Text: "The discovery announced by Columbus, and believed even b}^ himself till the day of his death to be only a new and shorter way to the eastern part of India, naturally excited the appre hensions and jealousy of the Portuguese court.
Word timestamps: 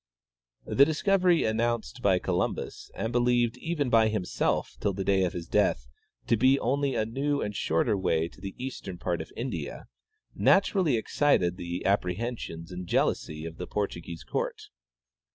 "The 0.75 0.83
discovery 0.83 1.43
announced 1.43 2.01
by 2.01 2.17
Columbus, 2.17 2.89
and 2.95 3.11
believed 3.13 3.55
even 3.57 3.91
b}^ 3.91 4.09
himself 4.09 4.75
till 4.79 4.93
the 4.93 5.03
day 5.03 5.25
of 5.25 5.33
his 5.33 5.47
death 5.47 5.87
to 6.25 6.35
be 6.35 6.59
only 6.59 6.95
a 6.95 7.05
new 7.05 7.39
and 7.43 7.55
shorter 7.55 7.95
way 7.95 8.27
to 8.29 8.41
the 8.41 8.55
eastern 8.57 8.97
part 8.97 9.21
of 9.21 9.31
India, 9.37 9.85
naturally 10.33 10.97
excited 10.97 11.55
the 11.55 11.83
appre 11.85 12.17
hensions 12.17 12.71
and 12.71 12.87
jealousy 12.87 13.45
of 13.45 13.57
the 13.57 13.67
Portuguese 13.67 14.23
court. 14.23 14.69